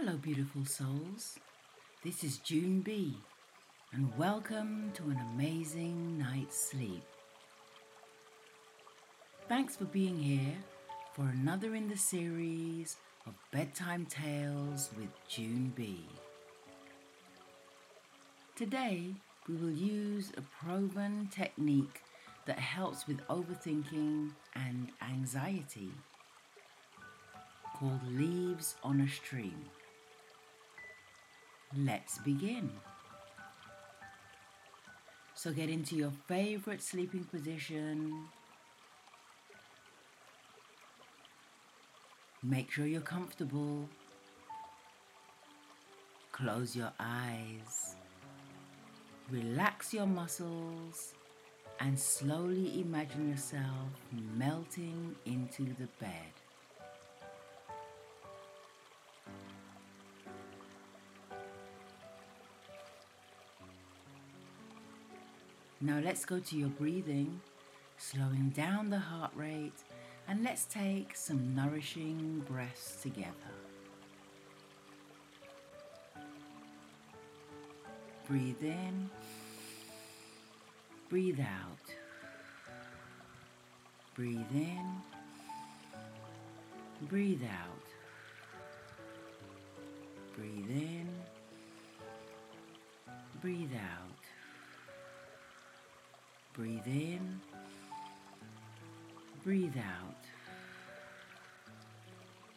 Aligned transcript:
Hello, 0.00 0.16
beautiful 0.16 0.64
souls. 0.64 1.40
This 2.04 2.22
is 2.22 2.38
June 2.38 2.82
B, 2.82 3.16
and 3.92 4.16
welcome 4.16 4.92
to 4.94 5.02
an 5.02 5.18
amazing 5.34 6.16
night's 6.16 6.70
sleep. 6.70 7.02
Thanks 9.48 9.74
for 9.74 9.86
being 9.86 10.16
here 10.16 10.54
for 11.14 11.22
another 11.22 11.74
in 11.74 11.88
the 11.88 11.96
series 11.96 12.96
of 13.26 13.34
Bedtime 13.50 14.06
Tales 14.06 14.90
with 14.96 15.08
June 15.28 15.72
B. 15.74 16.06
Today, 18.54 19.16
we 19.48 19.56
will 19.56 19.72
use 19.72 20.30
a 20.36 20.42
proven 20.64 21.28
technique 21.32 22.02
that 22.46 22.60
helps 22.60 23.08
with 23.08 23.18
overthinking 23.26 24.30
and 24.54 24.92
anxiety 25.02 25.90
called 27.76 28.00
Leaves 28.06 28.76
on 28.84 29.00
a 29.00 29.08
Stream. 29.08 29.56
Let's 31.76 32.18
begin. 32.18 32.70
So 35.34 35.52
get 35.52 35.68
into 35.68 35.94
your 35.96 36.12
favorite 36.26 36.82
sleeping 36.82 37.24
position. 37.24 38.24
Make 42.42 42.70
sure 42.70 42.86
you're 42.86 43.00
comfortable. 43.00 43.88
Close 46.32 46.74
your 46.74 46.92
eyes. 46.98 47.96
Relax 49.30 49.92
your 49.92 50.06
muscles 50.06 51.14
and 51.80 51.98
slowly 51.98 52.80
imagine 52.80 53.28
yourself 53.28 53.90
melting 54.36 55.14
into 55.26 55.64
the 55.74 55.88
bed. 56.00 56.37
Now 65.80 66.00
let's 66.04 66.24
go 66.24 66.40
to 66.40 66.56
your 66.56 66.70
breathing, 66.70 67.40
slowing 67.98 68.50
down 68.50 68.90
the 68.90 68.98
heart 68.98 69.30
rate, 69.36 69.84
and 70.26 70.42
let's 70.42 70.64
take 70.64 71.14
some 71.14 71.54
nourishing 71.54 72.44
breaths 72.48 73.00
together. 73.00 73.32
Breathe 78.26 78.62
in, 78.62 79.08
breathe 81.08 81.40
out. 81.40 81.94
Breathe 84.14 84.52
in, 84.52 84.84
breathe 87.02 87.42
out. 87.44 87.84
Breathe 90.36 90.70
in, 90.70 91.08
breathe 93.40 93.74
out. 93.74 94.17
Breathe 96.58 96.88
in, 96.88 97.40
breathe 99.44 99.76
out. 99.76 100.24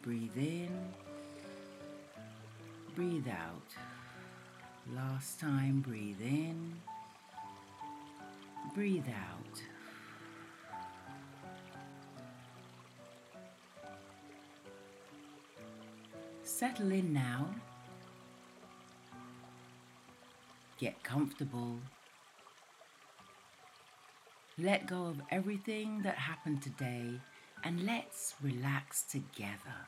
Breathe 0.02 0.36
in, 0.36 0.72
breathe 2.96 3.28
out. 3.28 3.76
Last 4.96 5.40
time, 5.40 5.82
breathe 5.82 6.20
in, 6.20 6.74
breathe 8.74 9.06
out. 9.08 9.62
Settle 16.44 16.92
in 16.92 17.14
now. 17.14 17.54
Get 20.80 21.04
comfortable. 21.04 21.78
Let 24.58 24.86
go 24.86 25.06
of 25.06 25.22
everything 25.32 26.02
that 26.04 26.16
happened 26.16 26.62
today 26.62 27.20
and 27.64 27.86
let's 27.86 28.36
relax 28.42 29.04
together. 29.04 29.88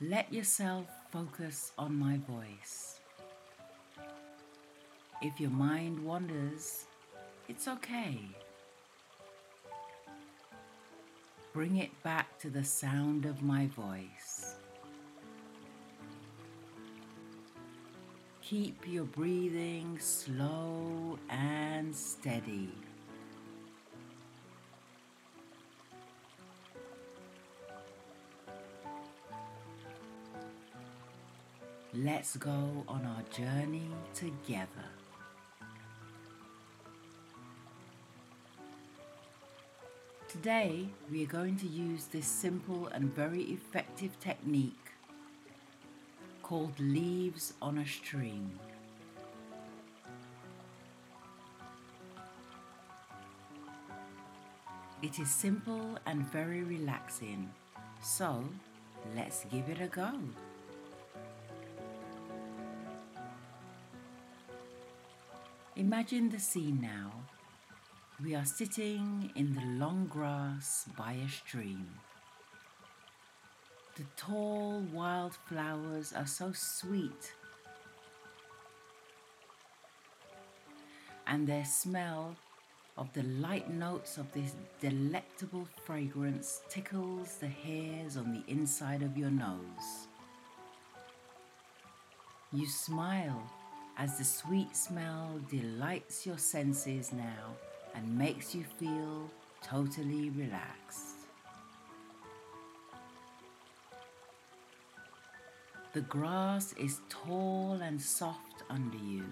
Let 0.00 0.32
yourself 0.32 0.86
focus 1.10 1.72
on 1.78 1.94
my 1.98 2.18
voice. 2.18 3.00
If 5.22 5.40
your 5.40 5.50
mind 5.50 6.04
wanders, 6.04 6.84
it's 7.48 7.68
okay. 7.68 8.20
Bring 11.54 11.76
it 11.76 12.02
back 12.02 12.38
to 12.40 12.50
the 12.50 12.64
sound 12.64 13.24
of 13.24 13.42
my 13.42 13.66
voice. 13.68 14.56
Keep 18.50 18.86
your 18.86 19.04
breathing 19.04 19.98
slow 19.98 21.18
and 21.30 21.96
steady. 21.96 22.68
Let's 31.94 32.36
go 32.36 32.84
on 32.86 33.06
our 33.06 33.22
journey 33.34 33.88
together. 34.12 34.68
Today, 40.28 40.86
we 41.10 41.22
are 41.22 41.28
going 41.28 41.56
to 41.56 41.66
use 41.66 42.04
this 42.06 42.26
simple 42.26 42.88
and 42.88 43.10
very 43.14 43.44
effective 43.44 44.20
technique 44.20 44.83
called 46.44 46.78
Leaves 46.78 47.54
on 47.62 47.78
a 47.78 47.86
Stream. 47.86 48.50
It 55.02 55.18
is 55.18 55.30
simple 55.30 55.98
and 56.04 56.20
very 56.30 56.62
relaxing, 56.62 57.50
so 58.02 58.44
let's 59.16 59.46
give 59.46 59.70
it 59.70 59.80
a 59.80 59.86
go. 59.86 60.12
Imagine 65.76 66.28
the 66.28 66.38
scene 66.38 66.78
now. 66.82 67.10
We 68.22 68.34
are 68.34 68.44
sitting 68.44 69.32
in 69.34 69.54
the 69.54 69.64
long 69.82 70.08
grass 70.10 70.84
by 70.94 71.12
a 71.12 71.28
stream. 71.30 71.88
The 73.96 74.04
tall 74.16 74.80
wild 74.92 75.34
flowers 75.48 76.12
are 76.12 76.26
so 76.26 76.50
sweet, 76.52 77.32
and 81.28 81.46
their 81.46 81.64
smell 81.64 82.34
of 82.96 83.12
the 83.12 83.22
light 83.22 83.70
notes 83.70 84.18
of 84.18 84.32
this 84.32 84.56
delectable 84.80 85.68
fragrance 85.84 86.62
tickles 86.68 87.36
the 87.36 87.46
hairs 87.46 88.16
on 88.16 88.32
the 88.32 88.52
inside 88.52 89.02
of 89.02 89.16
your 89.16 89.30
nose. 89.30 90.08
You 92.52 92.66
smile 92.66 93.48
as 93.96 94.18
the 94.18 94.24
sweet 94.24 94.76
smell 94.76 95.40
delights 95.48 96.26
your 96.26 96.38
senses 96.38 97.12
now 97.12 97.54
and 97.94 98.18
makes 98.18 98.56
you 98.56 98.64
feel 98.76 99.30
totally 99.62 100.30
relaxed. 100.30 101.13
The 105.94 106.00
grass 106.00 106.72
is 106.72 107.02
tall 107.08 107.78
and 107.80 108.02
soft 108.02 108.64
under 108.68 108.98
you. 108.98 109.22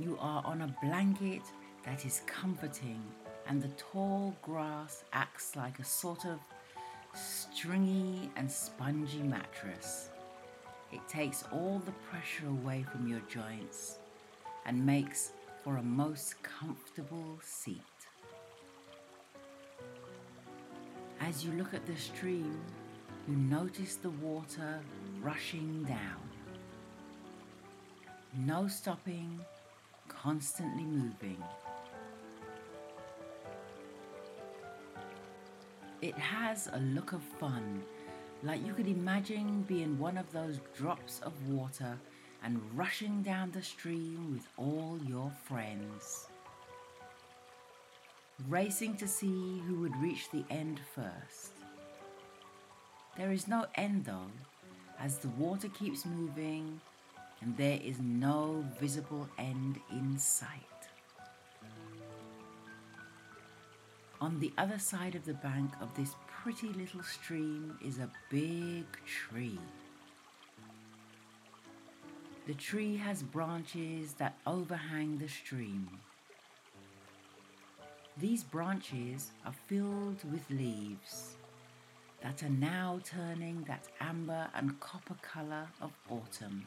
You 0.00 0.18
are 0.20 0.42
on 0.44 0.62
a 0.62 0.74
blanket 0.82 1.42
that 1.84 2.04
is 2.04 2.22
comforting, 2.26 3.00
and 3.46 3.62
the 3.62 3.68
tall 3.76 4.34
grass 4.42 5.04
acts 5.12 5.54
like 5.54 5.78
a 5.78 5.84
sort 5.84 6.26
of 6.26 6.40
stringy 7.14 8.28
and 8.34 8.50
spongy 8.50 9.22
mattress. 9.22 10.08
It 10.92 11.06
takes 11.08 11.44
all 11.52 11.80
the 11.86 11.94
pressure 12.10 12.48
away 12.48 12.84
from 12.90 13.06
your 13.06 13.22
joints 13.32 14.00
and 14.66 14.84
makes 14.84 15.30
for 15.62 15.76
a 15.76 15.82
most 15.82 16.42
comfortable 16.42 17.38
seat. 17.40 17.78
As 21.20 21.44
you 21.44 21.52
look 21.52 21.72
at 21.72 21.86
the 21.86 21.94
stream, 21.94 22.60
you 23.28 23.36
notice 23.36 23.96
the 23.96 24.10
water 24.10 24.80
rushing 25.20 25.84
down. 25.84 26.30
No 28.38 28.66
stopping, 28.68 29.38
constantly 30.08 30.84
moving. 30.84 31.42
It 36.00 36.14
has 36.14 36.70
a 36.72 36.78
look 36.78 37.12
of 37.12 37.22
fun, 37.22 37.82
like 38.42 38.64
you 38.64 38.72
could 38.72 38.88
imagine 38.88 39.62
being 39.68 39.98
one 39.98 40.16
of 40.16 40.30
those 40.32 40.60
drops 40.74 41.20
of 41.20 41.32
water 41.48 41.98
and 42.42 42.62
rushing 42.74 43.22
down 43.22 43.50
the 43.50 43.62
stream 43.62 44.32
with 44.32 44.46
all 44.56 44.98
your 45.06 45.30
friends. 45.44 46.28
Racing 48.48 48.96
to 48.96 49.08
see 49.08 49.60
who 49.66 49.80
would 49.80 49.96
reach 49.96 50.30
the 50.30 50.44
end 50.48 50.80
first. 50.94 51.57
There 53.18 53.32
is 53.32 53.48
no 53.48 53.66
end 53.74 54.04
though, 54.04 54.30
as 55.00 55.18
the 55.18 55.28
water 55.30 55.68
keeps 55.70 56.06
moving 56.06 56.80
and 57.40 57.56
there 57.56 57.80
is 57.82 57.98
no 57.98 58.64
visible 58.80 59.28
end 59.36 59.80
in 59.90 60.16
sight. 60.16 60.62
On 64.20 64.38
the 64.38 64.52
other 64.56 64.78
side 64.78 65.16
of 65.16 65.24
the 65.24 65.34
bank 65.34 65.72
of 65.80 65.92
this 65.96 66.14
pretty 66.28 66.68
little 66.68 67.02
stream 67.02 67.76
is 67.84 67.98
a 67.98 68.08
big 68.30 68.84
tree. 69.04 69.58
The 72.46 72.54
tree 72.54 72.96
has 72.98 73.24
branches 73.24 74.12
that 74.14 74.38
overhang 74.46 75.18
the 75.18 75.28
stream. 75.28 75.88
These 78.16 78.44
branches 78.44 79.32
are 79.44 79.54
filled 79.66 80.22
with 80.30 80.48
leaves 80.50 81.37
that 82.22 82.42
are 82.42 82.48
now 82.48 83.00
turning 83.04 83.64
that 83.68 83.88
amber 84.00 84.48
and 84.54 84.78
copper 84.80 85.16
colour 85.22 85.68
of 85.80 85.92
autumn. 86.10 86.66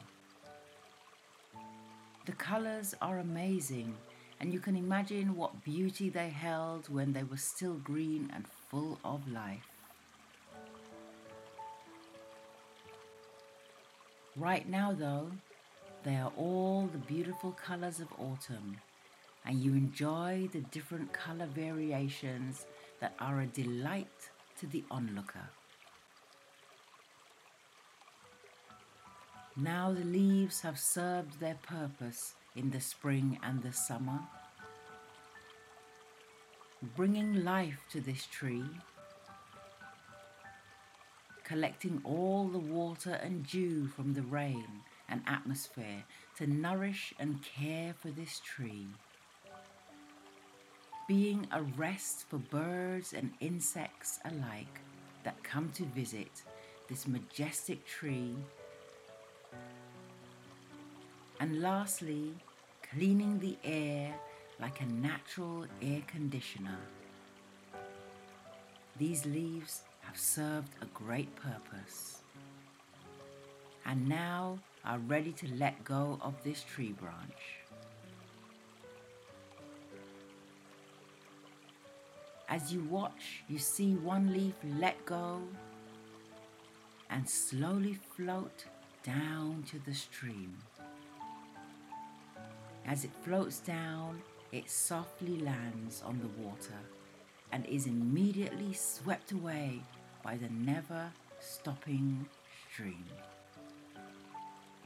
The 2.24 2.32
colours 2.32 2.94
are 3.02 3.18
amazing, 3.18 3.94
and 4.40 4.52
you 4.52 4.60
can 4.60 4.76
imagine 4.76 5.36
what 5.36 5.64
beauty 5.64 6.08
they 6.08 6.28
held 6.30 6.88
when 6.88 7.12
they 7.12 7.24
were 7.24 7.36
still 7.36 7.74
green 7.74 8.30
and 8.34 8.46
full 8.70 8.98
of 9.04 9.30
life. 9.30 9.68
Right 14.36 14.66
now, 14.68 14.92
though, 14.92 15.30
they 16.04 16.16
are 16.16 16.32
all 16.36 16.88
the 16.90 16.98
beautiful 16.98 17.52
colours 17.52 18.00
of 18.00 18.08
autumn, 18.18 18.78
and 19.44 19.62
you 19.62 19.72
enjoy 19.72 20.48
the 20.52 20.60
different 20.70 21.12
colour 21.12 21.46
variations 21.46 22.66
that 23.00 23.14
are 23.20 23.40
a 23.40 23.46
delight 23.46 24.30
to 24.62 24.68
the 24.68 24.84
onlooker. 24.92 25.50
Now 29.56 29.92
the 29.92 30.04
leaves 30.04 30.60
have 30.60 30.78
served 30.78 31.40
their 31.40 31.58
purpose 31.66 32.34
in 32.54 32.70
the 32.70 32.80
spring 32.80 33.40
and 33.42 33.60
the 33.60 33.72
summer, 33.72 34.20
bringing 36.94 37.44
life 37.44 37.80
to 37.90 38.00
this 38.00 38.24
tree, 38.26 38.62
collecting 41.42 42.00
all 42.04 42.46
the 42.46 42.60
water 42.60 43.14
and 43.14 43.44
dew 43.44 43.88
from 43.88 44.14
the 44.14 44.22
rain 44.22 44.68
and 45.08 45.22
atmosphere 45.26 46.04
to 46.38 46.46
nourish 46.46 47.12
and 47.18 47.42
care 47.42 47.94
for 47.98 48.10
this 48.10 48.40
tree, 48.44 48.86
being 51.12 51.46
a 51.52 51.60
rest 51.76 52.24
for 52.30 52.38
birds 52.38 53.12
and 53.12 53.30
insects 53.40 54.18
alike 54.24 54.80
that 55.24 55.42
come 55.42 55.70
to 55.74 55.84
visit 55.94 56.42
this 56.88 57.06
majestic 57.06 57.84
tree 57.86 58.34
and 61.38 61.60
lastly, 61.60 62.32
cleaning 62.90 63.38
the 63.40 63.58
air 63.62 64.14
like 64.58 64.80
a 64.80 64.86
natural 64.86 65.66
air 65.82 66.00
conditioner. 66.06 66.78
These 68.96 69.26
leaves 69.26 69.82
have 70.00 70.16
served 70.16 70.72
a 70.80 70.86
great 70.94 71.36
purpose 71.36 72.22
and 73.84 74.08
now 74.08 74.58
are 74.82 74.98
ready 75.00 75.32
to 75.32 75.46
let 75.56 75.84
go 75.84 76.18
of 76.22 76.42
this 76.42 76.62
tree 76.62 76.92
branch. 76.92 77.61
As 82.52 82.70
you 82.70 82.82
watch, 82.90 83.44
you 83.48 83.56
see 83.58 83.94
one 83.94 84.30
leaf 84.30 84.52
let 84.78 85.06
go 85.06 85.40
and 87.08 87.26
slowly 87.26 87.94
float 88.14 88.66
down 89.02 89.64
to 89.70 89.78
the 89.78 89.94
stream. 89.94 90.58
As 92.84 93.04
it 93.04 93.10
floats 93.22 93.60
down, 93.60 94.20
it 94.52 94.68
softly 94.68 95.38
lands 95.38 96.02
on 96.04 96.20
the 96.20 96.42
water 96.46 96.78
and 97.52 97.64
is 97.64 97.86
immediately 97.86 98.74
swept 98.74 99.32
away 99.32 99.80
by 100.22 100.36
the 100.36 100.50
never 100.50 101.10
stopping 101.40 102.26
stream. 102.70 103.06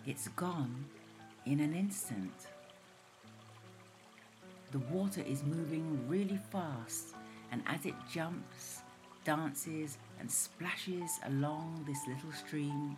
It's 0.07 0.29
gone 0.29 0.85
in 1.47 1.59
an 1.59 1.75
instant. 1.75 2.47
The 4.71 4.79
water 4.79 5.23
is 5.27 5.43
moving 5.43 6.09
really 6.09 6.39
fast, 6.53 7.17
and 7.53 7.63
as 7.67 7.87
it 7.87 7.95
jumps, 8.13 8.83
dances, 9.25 9.99
and 10.21 10.31
splashes 10.31 11.21
along 11.27 11.85
this 11.87 11.99
little 12.07 12.33
stream, 12.33 12.97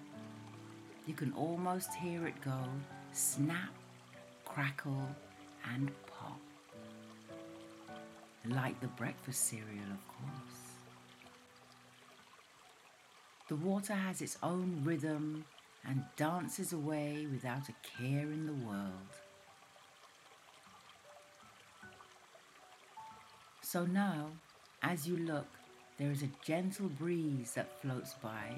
you 1.07 1.15
can 1.15 1.33
almost 1.33 1.95
hear 1.95 2.27
it 2.27 2.41
go 2.43 2.59
snap 3.13 3.73
crackle, 4.59 5.09
and 5.73 5.91
pop. 6.07 6.41
Like 8.47 8.81
the 8.81 8.89
breakfast 8.89 9.45
cereal, 9.45 9.93
of 9.93 10.09
course. 10.09 10.61
The 13.49 13.57
water 13.57 13.95
has 13.95 14.21
its 14.21 14.37
own 14.43 14.81
rhythm 14.85 15.45
and 15.87 16.03
dances 16.17 16.73
away 16.73 17.27
without 17.31 17.69
a 17.69 17.75
care 17.97 18.33
in 18.33 18.47
the 18.47 18.67
world. 18.67 19.13
So 23.71 23.85
now, 23.85 24.31
as 24.83 25.07
you 25.07 25.19
look, 25.19 25.47
there 25.99 26.11
is 26.11 26.23
a 26.23 26.31
gentle 26.43 26.89
breeze 26.89 27.53
that 27.53 27.83
floats 27.83 28.15
by. 28.15 28.55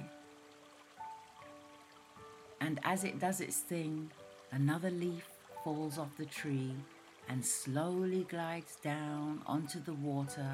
And 2.60 2.78
as 2.84 3.02
it 3.02 3.18
does 3.18 3.40
its 3.40 3.56
thing, 3.56 4.08
another 4.52 4.92
leaf 4.92 5.26
falls 5.64 5.98
off 5.98 6.16
the 6.16 6.26
tree 6.26 6.76
and 7.28 7.44
slowly 7.44 8.24
glides 8.30 8.76
down 8.84 9.42
onto 9.48 9.80
the 9.82 9.94
water, 9.94 10.46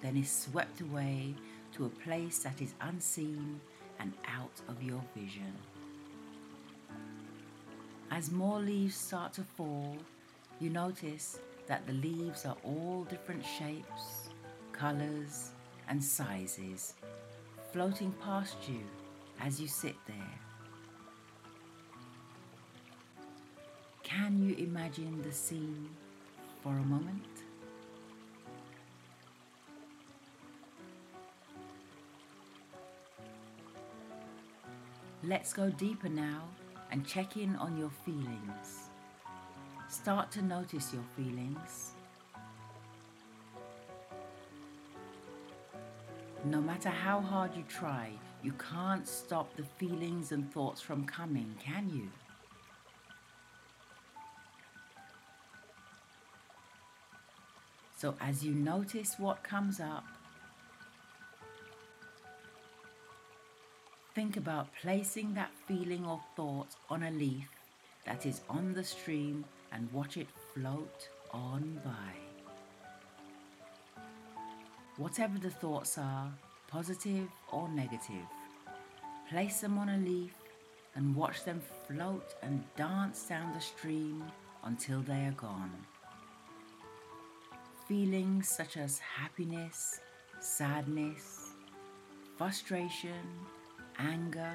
then 0.00 0.16
is 0.16 0.30
swept 0.30 0.80
away 0.80 1.34
to 1.74 1.84
a 1.84 1.90
place 1.90 2.38
that 2.38 2.62
is 2.62 2.72
unseen 2.80 3.60
and 4.00 4.14
out 4.26 4.62
of 4.66 4.82
your 4.82 5.02
vision. 5.14 5.52
As 8.10 8.30
more 8.30 8.60
leaves 8.60 8.96
start 8.96 9.34
to 9.34 9.42
fall, 9.42 9.98
you 10.58 10.70
notice 10.70 11.38
that 11.66 11.86
the 11.86 11.92
leaves 11.94 12.44
are 12.44 12.56
all 12.64 13.06
different 13.08 13.44
shapes, 13.44 14.28
colours, 14.72 15.50
and 15.88 16.02
sizes, 16.02 16.94
floating 17.72 18.12
past 18.22 18.56
you 18.68 18.80
as 19.40 19.60
you 19.60 19.68
sit 19.68 19.96
there. 20.06 20.38
Can 24.02 24.38
you 24.46 24.54
imagine 24.56 25.22
the 25.22 25.32
scene 25.32 25.88
for 26.62 26.70
a 26.70 26.84
moment? 26.84 27.24
Let's 35.26 35.54
go 35.54 35.70
deeper 35.70 36.10
now 36.10 36.42
and 36.92 37.06
check 37.06 37.38
in 37.38 37.56
on 37.56 37.78
your 37.78 37.90
feelings. 38.04 38.90
Start 39.94 40.32
to 40.32 40.42
notice 40.42 40.92
your 40.92 41.04
feelings. 41.16 41.92
No 46.44 46.60
matter 46.60 46.90
how 46.90 47.20
hard 47.20 47.54
you 47.56 47.62
try, 47.68 48.10
you 48.42 48.52
can't 48.54 49.06
stop 49.06 49.54
the 49.56 49.62
feelings 49.62 50.32
and 50.32 50.52
thoughts 50.52 50.80
from 50.80 51.06
coming, 51.06 51.54
can 51.60 51.88
you? 51.88 52.10
So 57.96 58.16
as 58.20 58.44
you 58.44 58.52
notice 58.52 59.14
what 59.16 59.44
comes 59.44 59.78
up, 59.78 60.04
think 64.12 64.36
about 64.36 64.66
placing 64.82 65.34
that 65.34 65.52
feeling 65.68 66.04
or 66.04 66.20
thought 66.34 66.74
on 66.90 67.04
a 67.04 67.12
leaf 67.12 67.48
that 68.04 68.26
is 68.26 68.40
on 68.50 68.74
the 68.74 68.84
stream 68.84 69.44
and 69.74 69.92
watch 69.92 70.16
it 70.16 70.28
float 70.54 71.08
on 71.32 71.80
by. 71.84 74.00
Whatever 74.96 75.38
the 75.38 75.50
thoughts 75.50 75.98
are, 75.98 76.32
positive 76.68 77.28
or 77.52 77.68
negative, 77.68 78.26
place 79.28 79.60
them 79.60 79.76
on 79.76 79.88
a 79.88 79.98
leaf 79.98 80.34
and 80.94 81.16
watch 81.16 81.44
them 81.44 81.60
float 81.88 82.36
and 82.42 82.62
dance 82.76 83.24
down 83.24 83.52
the 83.52 83.60
stream 83.60 84.24
until 84.62 85.00
they 85.00 85.26
are 85.26 85.36
gone. 85.36 85.72
Feelings 87.88 88.48
such 88.48 88.76
as 88.76 89.00
happiness, 89.00 90.00
sadness, 90.40 91.50
frustration, 92.38 93.26
anger, 93.98 94.54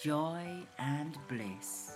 joy, 0.00 0.46
and 0.78 1.18
bliss. 1.28 1.91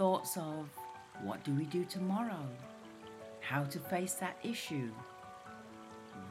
Thoughts 0.00 0.38
of 0.38 0.66
what 1.22 1.44
do 1.44 1.52
we 1.52 1.64
do 1.66 1.84
tomorrow? 1.84 2.48
How 3.40 3.64
to 3.64 3.78
face 3.78 4.14
that 4.14 4.38
issue? 4.42 4.88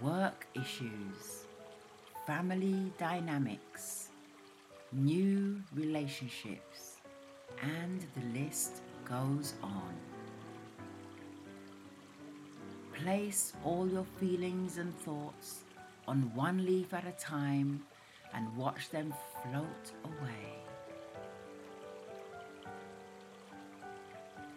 work 0.01 0.47
issues, 0.55 1.45
family 2.25 2.91
dynamics, 2.97 4.09
new 4.91 5.61
relationships, 5.75 6.95
and 7.61 8.05
the 8.15 8.39
list 8.39 8.81
goes 9.05 9.53
on. 9.61 9.93
Place 12.93 13.53
all 13.63 13.87
your 13.87 14.05
feelings 14.19 14.79
and 14.79 14.97
thoughts 14.99 15.59
on 16.07 16.33
one 16.33 16.65
leaf 16.65 16.91
at 16.93 17.05
a 17.05 17.11
time 17.11 17.83
and 18.33 18.57
watch 18.57 18.89
them 18.89 19.13
float 19.43 19.91
away. 20.05 20.58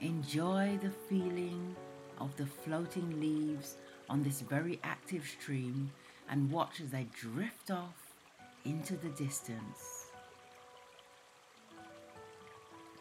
Enjoy 0.03 0.77
the 0.83 0.91
feeling 1.09 1.77
of 2.19 2.37
the 2.37 2.45
floating 2.45 3.21
leaves 3.21 3.77
on 4.11 4.25
this 4.25 4.41
very 4.41 4.81
active 4.83 5.25
stream 5.25 5.93
and 6.29 6.51
watch 6.51 6.81
as 6.81 6.91
they 6.91 7.07
drift 7.21 7.71
off 7.71 8.17
into 8.65 8.97
the 8.97 9.11
distance. 9.11 10.07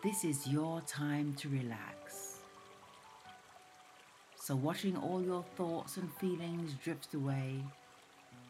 This 0.04 0.24
is 0.24 0.46
your 0.46 0.82
time 0.82 1.34
to 1.40 1.50
relax. 1.50 2.42
So, 4.36 4.56
watching 4.56 4.96
all 4.96 5.24
your 5.24 5.44
thoughts 5.56 5.98
and 5.98 6.08
feelings 6.14 6.74
drift 6.84 7.16
away 7.16 7.64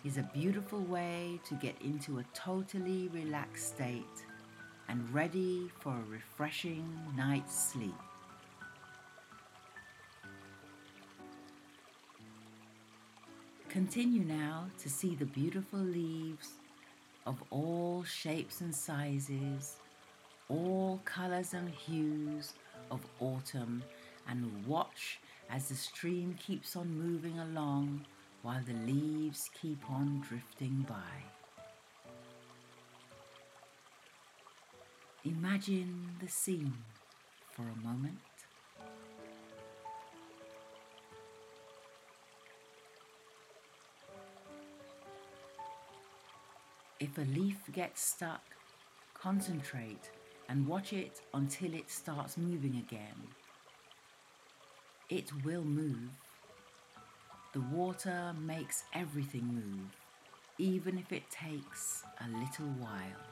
is 0.03 0.17
a 0.17 0.29
beautiful 0.33 0.81
way 0.81 1.39
to 1.47 1.55
get 1.55 1.75
into 1.81 2.19
a 2.19 2.25
totally 2.33 3.07
relaxed 3.13 3.69
state 3.75 4.25
and 4.89 5.13
ready 5.13 5.69
for 5.79 5.91
a 5.91 6.11
refreshing 6.11 6.85
night's 7.15 7.57
sleep. 7.57 7.95
Continue 13.71 14.25
now 14.25 14.65
to 14.79 14.89
see 14.89 15.15
the 15.15 15.23
beautiful 15.23 15.79
leaves 15.79 16.55
of 17.25 17.41
all 17.51 18.03
shapes 18.03 18.59
and 18.59 18.75
sizes, 18.75 19.77
all 20.49 20.99
colors 21.05 21.53
and 21.53 21.69
hues 21.69 22.51
of 22.91 22.99
autumn, 23.21 23.81
and 24.27 24.65
watch 24.67 25.21
as 25.49 25.69
the 25.69 25.75
stream 25.75 26.35
keeps 26.37 26.75
on 26.75 26.93
moving 26.93 27.39
along 27.39 28.05
while 28.41 28.59
the 28.67 28.91
leaves 28.91 29.49
keep 29.61 29.89
on 29.89 30.21
drifting 30.27 30.85
by. 30.89 31.23
Imagine 35.23 36.09
the 36.19 36.27
scene 36.27 36.73
for 37.53 37.61
a 37.61 37.87
moment. 37.87 38.17
If 47.01 47.17
a 47.17 47.21
leaf 47.21 47.57
gets 47.71 47.99
stuck, 47.99 48.43
concentrate 49.15 50.11
and 50.47 50.67
watch 50.67 50.93
it 50.93 51.19
until 51.33 51.73
it 51.73 51.89
starts 51.89 52.37
moving 52.37 52.75
again. 52.75 53.27
It 55.09 55.31
will 55.43 55.63
move. 55.63 56.11
The 57.53 57.61
water 57.61 58.35
makes 58.39 58.83
everything 58.93 59.45
move, 59.45 59.97
even 60.59 60.99
if 60.99 61.11
it 61.11 61.23
takes 61.31 62.03
a 62.19 62.27
little 62.37 62.67
while. 62.77 63.25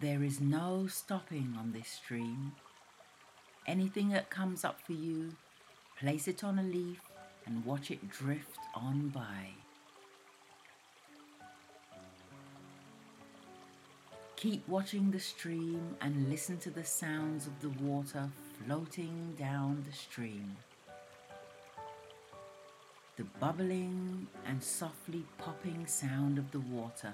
There 0.00 0.22
is 0.24 0.40
no 0.40 0.86
stopping 0.86 1.54
on 1.58 1.72
this 1.72 1.88
stream. 1.88 2.52
Anything 3.66 4.08
that 4.08 4.30
comes 4.30 4.64
up 4.64 4.80
for 4.80 4.94
you 4.94 5.36
Place 6.00 6.28
it 6.28 6.42
on 6.42 6.58
a 6.58 6.62
leaf 6.62 7.02
and 7.44 7.62
watch 7.62 7.90
it 7.90 8.08
drift 8.08 8.58
on 8.74 9.10
by. 9.10 9.50
Keep 14.36 14.66
watching 14.66 15.10
the 15.10 15.20
stream 15.20 15.94
and 16.00 16.30
listen 16.30 16.56
to 16.60 16.70
the 16.70 16.84
sounds 16.84 17.46
of 17.46 17.60
the 17.60 17.68
water 17.84 18.30
floating 18.64 19.34
down 19.38 19.84
the 19.86 19.94
stream. 19.94 20.56
The 23.18 23.24
bubbling 23.38 24.26
and 24.46 24.62
softly 24.62 25.26
popping 25.36 25.86
sound 25.86 26.38
of 26.38 26.50
the 26.50 26.60
water 26.60 27.12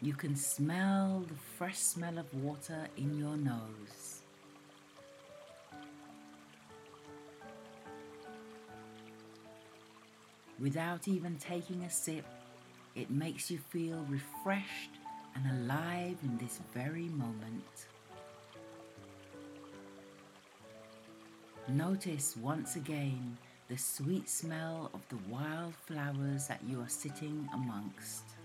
You 0.00 0.14
can 0.14 0.36
smell 0.36 1.24
the 1.26 1.34
fresh 1.34 1.78
smell 1.78 2.18
of 2.18 2.32
water 2.32 2.86
in 2.96 3.18
your 3.18 3.36
nose. 3.36 4.22
Without 10.60 11.08
even 11.08 11.36
taking 11.38 11.82
a 11.82 11.90
sip, 11.90 12.24
it 12.94 13.10
makes 13.10 13.50
you 13.50 13.58
feel 13.58 14.06
refreshed 14.08 14.90
and 15.34 15.44
alive 15.62 16.16
in 16.22 16.38
this 16.38 16.60
very 16.72 17.08
moment. 17.08 17.86
Notice 21.66 22.36
once 22.36 22.76
again 22.76 23.36
the 23.68 23.76
sweet 23.76 24.28
smell 24.28 24.90
of 24.94 25.00
the 25.08 25.18
wild 25.28 25.74
flowers 25.74 26.46
that 26.46 26.60
you 26.68 26.80
are 26.80 26.88
sitting 26.88 27.48
amongst. 27.52 28.37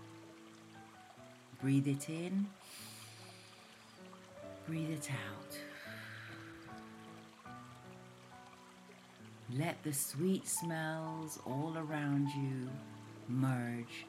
Breathe 1.64 1.88
it 1.88 2.10
in, 2.10 2.46
breathe 4.66 4.90
it 4.90 5.08
out. 5.10 5.58
Let 9.50 9.82
the 9.82 9.94
sweet 9.94 10.46
smells 10.46 11.38
all 11.46 11.72
around 11.78 12.28
you 12.36 12.68
merge 13.30 14.04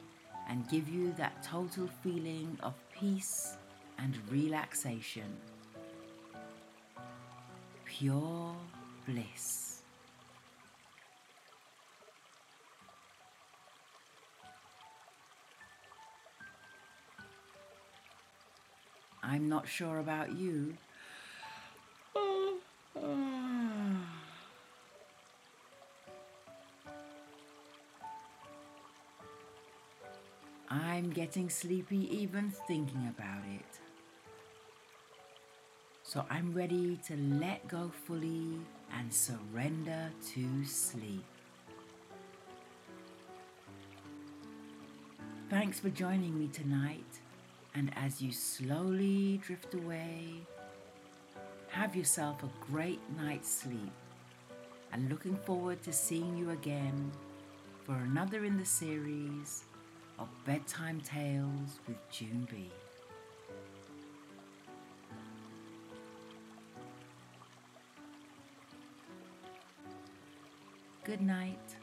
and 0.50 0.68
give 0.68 0.86
you 0.86 1.14
that 1.16 1.42
total 1.42 1.88
feeling 2.02 2.58
of 2.62 2.74
peace 2.92 3.56
and 3.98 4.18
relaxation. 4.30 5.34
Pure 7.86 8.54
bliss. 9.06 9.75
I'm 19.28 19.48
not 19.48 19.66
sure 19.66 19.98
about 19.98 20.36
you. 20.36 20.76
I'm 30.70 31.10
getting 31.10 31.50
sleepy 31.50 32.08
even 32.16 32.52
thinking 32.68 33.08
about 33.08 33.42
it. 33.52 33.80
So 36.04 36.24
I'm 36.30 36.54
ready 36.54 36.96
to 37.08 37.16
let 37.16 37.66
go 37.66 37.90
fully 38.04 38.60
and 38.96 39.12
surrender 39.12 40.12
to 40.34 40.64
sleep. 40.64 41.24
Thanks 45.50 45.80
for 45.80 45.90
joining 45.90 46.38
me 46.38 46.46
tonight. 46.52 47.20
And 47.76 47.92
as 47.94 48.22
you 48.22 48.32
slowly 48.32 49.38
drift 49.44 49.74
away, 49.74 50.32
have 51.68 51.94
yourself 51.94 52.42
a 52.42 52.48
great 52.72 53.00
night's 53.20 53.50
sleep. 53.50 53.92
And 54.94 55.10
looking 55.10 55.36
forward 55.36 55.82
to 55.82 55.92
seeing 55.92 56.38
you 56.38 56.50
again 56.50 57.12
for 57.84 57.94
another 57.96 58.46
in 58.46 58.56
the 58.56 58.64
series 58.64 59.64
of 60.18 60.26
Bedtime 60.46 61.02
Tales 61.02 61.80
with 61.86 61.98
June 62.10 62.48
B. 62.50 62.70
Good 71.04 71.20
night. 71.20 71.76